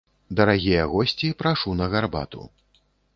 Дарагія 0.37 0.85
госці, 0.93 1.29
прашу 1.43 1.73
на 1.83 1.91
гарбату. 1.97 2.47